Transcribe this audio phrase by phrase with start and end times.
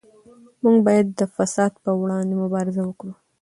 [0.63, 3.13] موږ باید د فساد پر وړاندې مبارزه وکړو.